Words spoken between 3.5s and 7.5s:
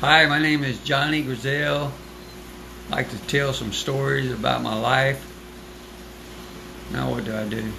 some stories about my life. Now what do I